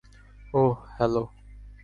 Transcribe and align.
ওহ, 0.53 0.73
hello. 0.97 1.23